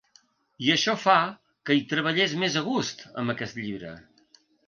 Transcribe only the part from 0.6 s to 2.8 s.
I això fa que hi treballés més a